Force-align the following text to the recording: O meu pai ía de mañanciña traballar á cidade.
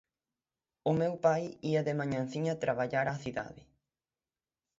O 0.89 0.91
meu 1.01 1.13
pai 1.25 1.43
ía 1.71 1.81
de 1.87 1.97
mañanciña 2.01 2.61
traballar 2.63 3.05
á 3.13 3.15
cidade. 3.23 3.61